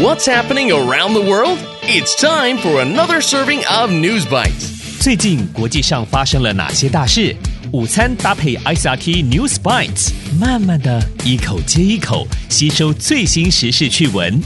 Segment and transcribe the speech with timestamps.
[0.00, 1.58] What's happening around the world?
[1.82, 5.02] It's time for another serving of News Bites.
[5.02, 7.34] 最近国际上发生了哪些大事？
[7.72, 14.40] 午餐搭配 News Bites，慢慢的一口接一口吸收最新时事趣闻。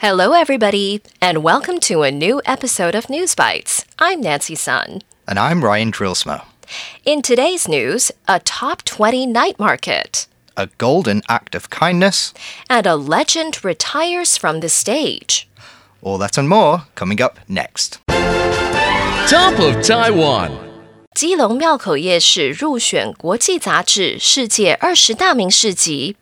[0.00, 3.80] Hello, everybody, and welcome to a new episode of News Bites.
[3.98, 5.02] I'm Nancy Sun.
[5.26, 6.40] And I'm Ryan Drillsma.
[7.04, 12.32] In today's news, a top 20 night market a golden act of kindness.
[12.68, 15.48] And a legend retires from the stage.
[16.02, 18.00] All that and more coming up next.
[19.28, 20.66] Top of Taiwan.
[21.14, 26.14] 基隆庙口夜市入选国际杂志世界二十大名市集。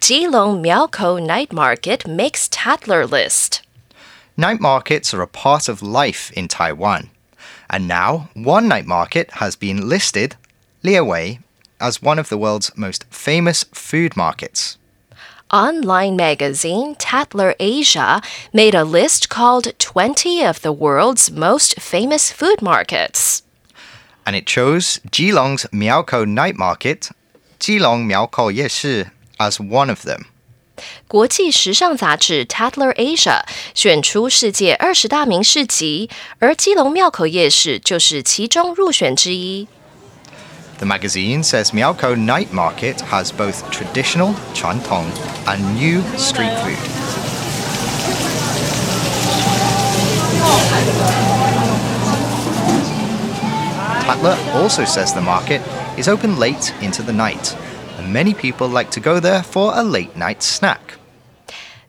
[0.00, 3.60] Keelung Miaokou Night Market makes Tatler list.
[4.36, 7.10] Night markets are a part of life in Taiwan.
[7.68, 10.34] And now, one night market has been listed,
[10.82, 11.38] Liawei
[11.82, 14.78] as one of the world's most famous food markets.
[15.50, 18.22] Online magazine Tatler Asia
[18.54, 23.42] made a list called 20 of the world's most famous food markets.
[24.24, 27.10] And it chose Keelung's Miaokou night market,
[27.58, 30.26] Geelong Miaokou Yeshi, as one of them.
[31.06, 39.68] 国际时尚杂志《Tatler Asia》选出世界二十大名市集，而基隆庙口夜市就是其中入选之一。
[40.82, 45.06] The magazine says Miaokou Night Market has both traditional, chantong,
[45.46, 46.76] and new street food.
[54.02, 55.62] Tatler also says the market
[55.96, 57.56] is open late into the night,
[57.98, 60.98] and many people like to go there for a late night snack.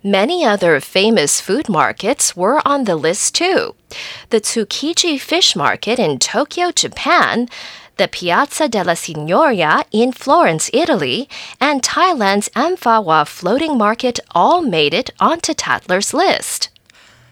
[0.03, 3.73] Many other famous food markets were on the list too.
[4.29, 7.47] The Tsukiji Fish Market in Tokyo, Japan,
[7.97, 15.11] the Piazza della Signoria in Florence, Italy, and Thailand's Amphawa floating market all made it
[15.19, 16.69] onto Tatler's list.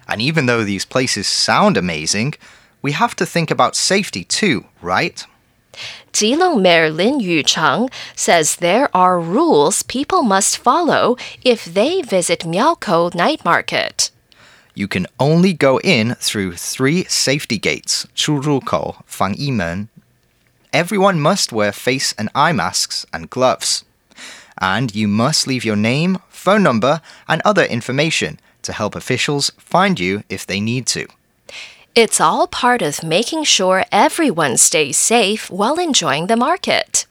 [0.08, 2.36] And even though these places sound amazing,
[2.82, 5.26] we have to think about safety too, right?
[6.12, 13.16] Jilong Mayor Lin Yu-chang says there are rules people must follow if they visit Miaokou
[13.16, 14.12] night market.
[14.74, 19.90] You can only go in through three safety gates, 出入口,防疫门,
[20.73, 23.85] Everyone must wear face and eye masks and gloves.
[24.59, 29.99] And you must leave your name, phone number, and other information to help officials find
[29.99, 31.07] you if they need to.
[31.95, 37.05] It's all part of making sure everyone stays safe while enjoying the market.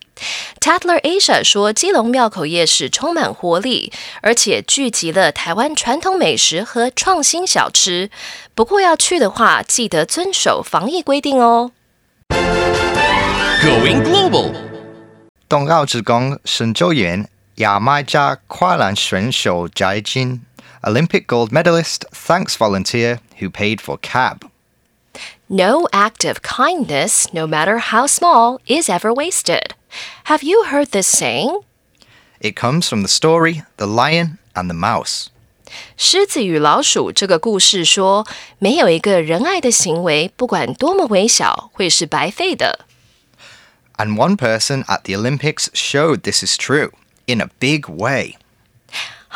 [0.60, 3.92] Tatler Asia 说，基隆庙口夜市充满活力，
[4.22, 8.10] 而且聚集了台湾传统美食和创新小吃。
[8.54, 11.72] 不过要去的话，记得遵守防疫规定哦。
[13.62, 14.54] Going global.
[15.48, 20.42] 冬奥之光沈周元牙买加跨栏选手翟金
[20.82, 24.42] Olympic gold medalist thanks volunteer who paid for cab.
[25.48, 29.74] No act of kindness, no matter how small, is ever wasted.
[30.26, 31.62] Have you heard this saying?
[32.40, 35.28] It comes from the story The Lion and the Mouse.
[35.98, 38.26] 狮子与老鼠这个故事说，
[38.60, 42.86] 没有一个仁爱的行为，不管多么微小，会是白费的。
[44.00, 46.92] And one person at the Olympics showed this is true
[47.28, 48.38] in a big way.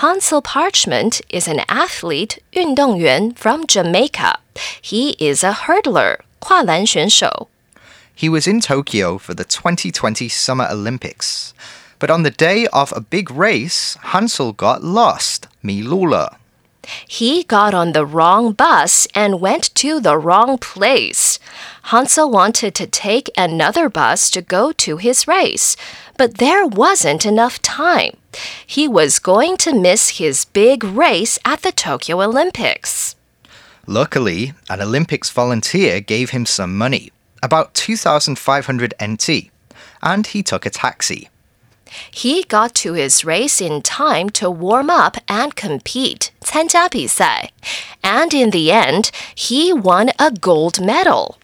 [0.01, 4.39] Hansel Parchment is an athlete 运动员 from Jamaica.
[4.81, 7.49] He is a hurdler 跨栏选手。
[8.15, 11.53] He was in Tokyo for the 2020 Summer Olympics.
[11.99, 16.35] But on the day of a big race, Hansel got lost, Milula.
[17.07, 21.38] He got on the wrong bus and went to the wrong place.
[21.92, 25.76] Hansel wanted to take another bus to go to his race,
[26.16, 28.16] but there wasn't enough time.
[28.66, 33.14] He was going to miss his big race at the Tokyo Olympics.
[33.86, 37.12] Luckily, an Olympics volunteer gave him some money,
[37.42, 39.50] about 2,500 NT,
[40.02, 41.28] and he took a taxi.
[42.11, 47.51] He got to his race in time to warm up and compete, 参加比赛.
[48.01, 51.37] And in the end, he won a gold medal.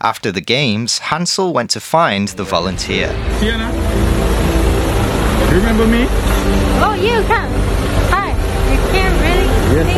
[0.00, 3.08] After the games, Hansel went to find the volunteer.
[3.40, 3.70] Sienna?
[5.50, 6.06] You remember me?
[6.80, 7.50] Oh, you come.
[8.10, 8.32] Hi.
[8.70, 9.46] You can really?
[9.84, 9.94] Thank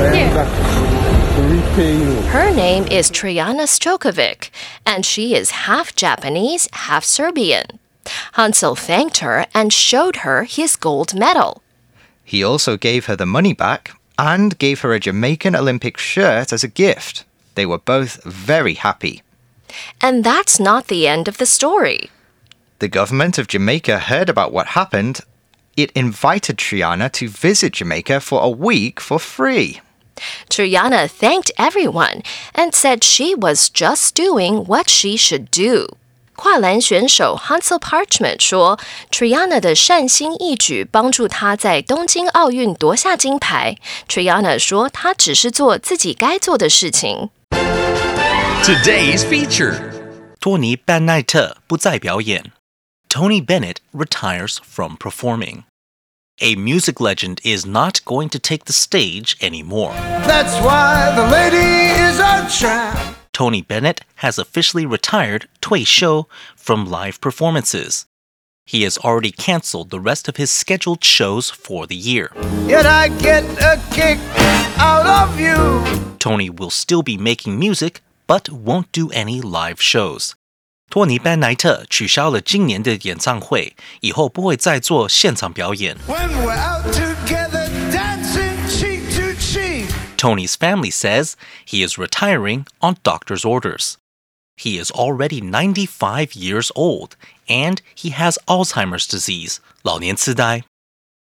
[1.78, 2.22] you.
[2.31, 4.50] Her name is Triana Stokovic,
[4.84, 7.78] and she is half Japanese, half Serbian.
[8.33, 11.62] Hansel thanked her and showed her his gold medal.
[12.24, 16.63] He also gave her the money back and gave her a Jamaican Olympic shirt as
[16.63, 17.25] a gift.
[17.56, 19.21] They were both very happy.
[20.00, 22.09] And that's not the end of the story.
[22.80, 25.21] The government of Jamaica heard about what happened
[25.77, 29.81] it invited Triana to visit Jamaica for a week for free.
[30.50, 32.21] Triana thanked everyone
[32.54, 35.88] and said she was just doing what she should do.
[36.43, 38.79] 跨栏选手 Hansel Parchment 说
[39.11, 43.77] ，Triana 的善心义举帮助他在东京奥运夺下金牌。
[44.09, 47.29] Triana 说，他只是做自己该做的事情。
[48.63, 49.75] Today's feature.
[50.39, 52.51] 托尼·班奈特不再表演。
[53.07, 55.61] Tony Bennett retires from performing.
[56.43, 59.93] A music legend is not going to take the stage anymore.
[60.25, 63.15] That's why the lady is a tramp.
[63.31, 68.07] Tony Bennett has officially retired 退休 from live performances.
[68.65, 72.31] He has already canceled the rest of his scheduled shows for the year.
[72.65, 74.17] Yet I get a kick
[74.79, 76.17] out of you.
[76.17, 80.33] Tony will still be making music, but won't do any live shows
[80.90, 85.96] 托尼·班奈特取消了今年的演唱会，以后不会再做现场表演。
[86.06, 89.88] When we're out together dancing cheek to cheek.
[90.16, 91.34] Tony's family says
[91.66, 93.96] he is retiring on doctor's orders.
[94.56, 97.10] He is already 95 years old
[97.46, 100.62] and he has Alzheimer's disease, 老年痴呆.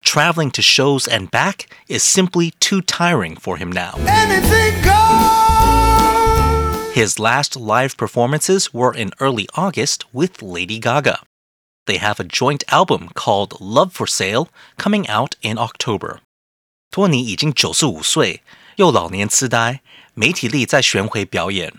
[0.04, 3.96] Traveling to shows and back is simply too tiring for him now.
[4.06, 5.57] Anything goes.
[6.98, 11.22] His last live performances were in early August with Lady Gaga.
[11.86, 14.48] They have a joint album called Love for Sale
[14.78, 16.20] coming out in October.
[16.92, 18.42] 托尼已经九十五岁，
[18.76, 19.82] 又老年痴呆，
[20.14, 21.74] 没体力再巡回表演。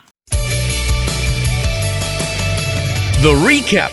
[3.23, 3.93] The recap.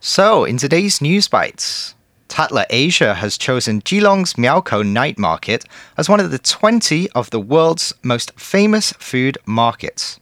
[0.00, 1.90] So, in today's news bites,
[2.31, 5.65] Tatler Asia has chosen Keelung's Miaokou Night Market
[5.97, 10.17] as one of the 20 of the world's most famous food markets.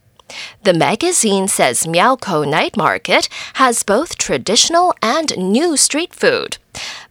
[0.64, 6.58] The magazine says Miaokou Night Market has both traditional and new street food.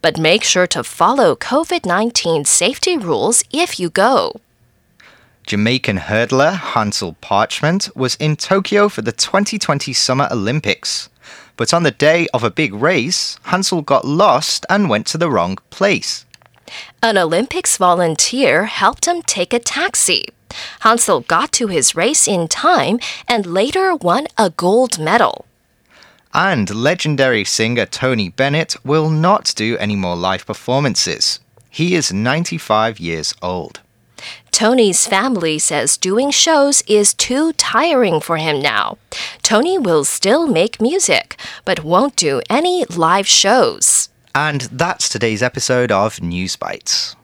[0.02, 4.42] But make sure to follow COVID 19 safety rules if you go.
[5.48, 11.08] Jamaican hurdler Hansel Parchment was in Tokyo for the 2020 Summer Olympics.
[11.60, 15.30] But on the day of a big race, Hansel got lost and went to the
[15.30, 16.26] wrong place.
[17.04, 20.30] An Olympics volunteer helped him take a taxi.
[20.80, 22.98] Hansel got to his race in time
[23.28, 25.46] and later won a gold medal.
[26.34, 31.42] And legendary singer Tony Bennett will not do any more live performances.
[31.70, 33.82] He is 95 years old.
[34.59, 38.99] Tony's family says doing shows is too tiring for him now.
[39.43, 44.09] Tony will still make music, but won't do any live shows.
[44.35, 47.17] And that's today's episode of News Bites.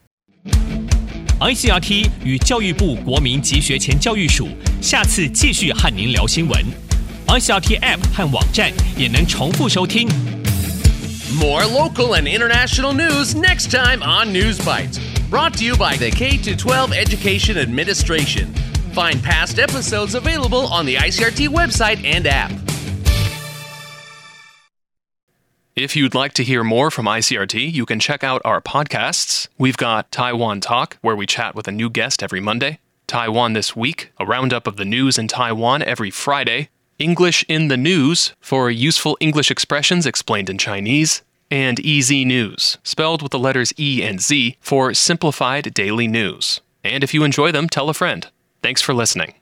[1.41, 4.49] ICRT 与教育部国民及学前教育署
[4.83, 6.65] 下次继续和您聊新闻。
[7.27, 10.09] ICRT App 和网站也能重复收听。
[11.39, 14.99] More local and international news next time on News Bites.
[15.30, 18.54] Brought to you by the K 12 Education Administration.
[18.94, 22.52] Find past episodes available on the ICRT website and app.
[25.76, 29.48] If you'd like to hear more from ICRT, you can check out our podcasts.
[29.58, 33.76] We've got Taiwan Talk, where we chat with a new guest every Monday, Taiwan This
[33.76, 38.70] Week, a roundup of the news in Taiwan every Friday, English in the News for
[38.70, 41.24] useful English expressions explained in Chinese,
[41.56, 46.60] and EZ News, spelled with the letters E and Z for simplified daily news.
[46.84, 48.28] And if you enjoy them, tell a friend.
[48.62, 49.36] Thanks for listening.